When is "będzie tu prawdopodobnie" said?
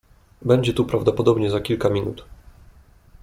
0.41-1.49